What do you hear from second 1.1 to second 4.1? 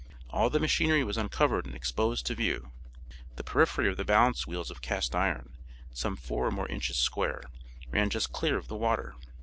uncovered and exposed to view. The periphery of the